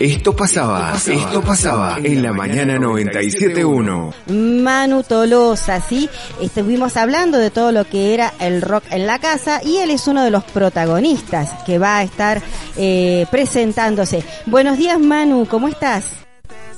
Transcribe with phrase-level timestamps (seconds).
[0.00, 4.14] Esto pasaba, esto pasaba en la mañana 97.1.
[4.62, 6.08] Manu Tolosa, sí,
[6.40, 10.06] estuvimos hablando de todo lo que era el rock en la casa y él es
[10.06, 12.40] uno de los protagonistas que va a estar
[12.76, 14.22] eh, presentándose.
[14.46, 16.27] Buenos días Manu, ¿cómo estás?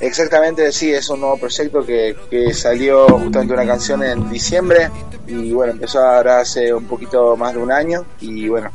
[0.00, 4.88] Exactamente, sí, es un nuevo proyecto que, que salió justamente una canción en diciembre
[5.26, 8.70] y bueno, empezó ahora hace un poquito más de un año y bueno,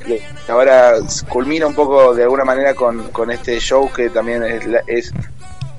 [0.48, 0.94] ahora
[1.28, 5.14] culmina un poco de alguna manera con, este show que también es, es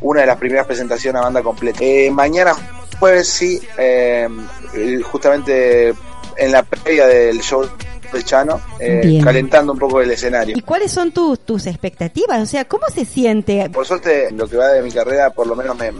[0.01, 1.79] una de las primeras presentaciones a banda completa.
[1.81, 2.55] Eh, mañana
[2.99, 4.29] jueves sí, eh,
[5.03, 5.95] justamente
[6.37, 7.69] en la previa del show
[8.13, 10.57] de Chano, eh, calentando un poco el escenario.
[10.57, 12.41] ¿Y cuáles son tus, tus expectativas?
[12.41, 13.69] O sea, ¿cómo se siente?
[13.71, 15.91] Por suerte, lo que va de mi carrera, por lo menos me,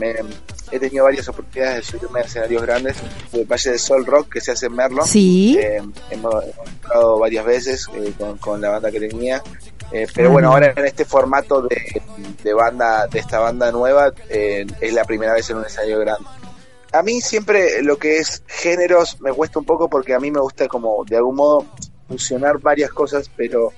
[0.71, 2.97] he tenido varias oportunidades de subirme a escenarios grandes.
[3.33, 5.05] El Valle de Sol Rock, que se hace en Merlo.
[5.07, 5.59] Sí.
[5.59, 9.43] Eh, hemos, estado varias veces eh, con, con, la banda que tenía.
[9.93, 12.03] Eh, pero bueno, ahora en este formato de,
[12.43, 16.27] de banda, de esta banda nueva, eh, es la primera vez en un escenario grande
[16.93, 20.41] a mí siempre lo que es géneros me cuesta un poco porque a mí me
[20.41, 21.67] gusta como de algún modo
[22.09, 23.73] fusionar varias cosas, pero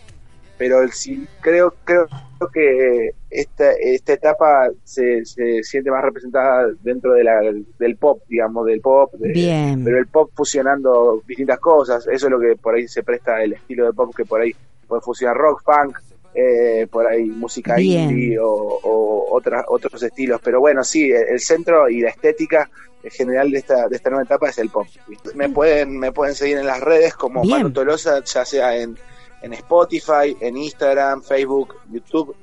[0.57, 2.09] pero el, sí, creo creo
[2.53, 7.41] que esta esta etapa se, se siente más representada dentro de la,
[7.79, 9.85] del pop, digamos, del pop, Bien.
[9.85, 13.53] pero el pop fusionando distintas cosas, eso es lo que por ahí se presta el
[13.53, 14.55] estilo de pop que por ahí
[14.87, 15.99] puede fusionar rock, funk,
[16.35, 18.11] eh, por ahí música Bien.
[18.11, 22.69] indie o, o otras, otros estilos, pero bueno, sí, el centro y la estética
[23.11, 24.87] general de esta, de esta nueva etapa es el pop.
[25.35, 27.59] Me pueden, me pueden seguir en las redes como Bien.
[27.59, 28.97] Manu Tolosa, ya sea en,
[29.43, 32.35] en Spotify, en Instagram, Facebook, YouTube.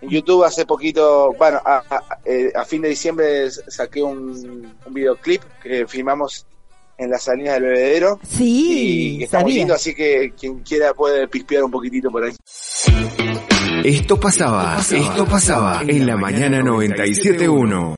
[0.00, 4.94] En YouTube hace poquito, bueno, a, a, eh, a fin de diciembre saqué un, un
[4.94, 6.44] videoclip que filmamos
[6.98, 8.18] en las salinas del bebedero.
[8.26, 12.32] Sí, y está lindo, así que quien quiera puede pispear un poquitito por ahí.
[13.84, 17.90] Esto pasaba, esto pasaba en la mañana 97.1.